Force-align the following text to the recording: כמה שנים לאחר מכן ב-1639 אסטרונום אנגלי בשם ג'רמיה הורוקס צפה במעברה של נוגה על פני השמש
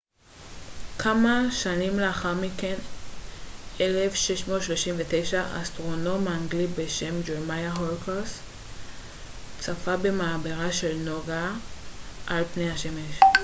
כמה 0.99 1.51
שנים 1.51 1.99
לאחר 1.99 2.33
מכן 2.33 2.75
ב-1639 3.79 5.35
אסטרונום 5.61 6.27
אנגלי 6.27 6.67
בשם 6.67 7.21
ג'רמיה 7.21 7.73
הורוקס 7.73 8.39
צפה 9.59 9.97
במעברה 9.97 10.71
של 10.71 10.95
נוגה 10.99 11.51
על 12.27 12.43
פני 12.53 12.71
השמש 12.71 13.19